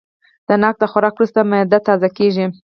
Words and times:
د 0.47 0.49
ناک 0.61 0.75
د 0.79 0.83
خوراک 0.91 1.13
وروسته 1.15 1.39
معده 1.49 1.79
تازه 1.87 2.09
کېږي. 2.17 2.45